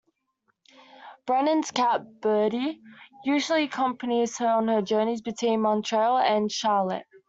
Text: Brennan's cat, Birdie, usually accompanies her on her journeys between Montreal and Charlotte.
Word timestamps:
Brennan's 1.27 1.69
cat, 1.69 2.21
Birdie, 2.21 2.81
usually 3.23 3.65
accompanies 3.65 4.35
her 4.39 4.47
on 4.47 4.67
her 4.67 4.81
journeys 4.81 5.21
between 5.21 5.61
Montreal 5.61 6.17
and 6.17 6.51
Charlotte. 6.51 7.05